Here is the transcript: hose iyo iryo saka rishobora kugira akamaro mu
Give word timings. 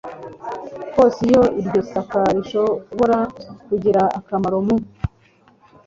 hose 0.95 1.19
iyo 1.29 1.43
iryo 1.59 1.81
saka 1.91 2.19
rishobora 2.35 3.17
kugira 3.67 4.01
akamaro 4.19 4.57
mu 4.67 4.75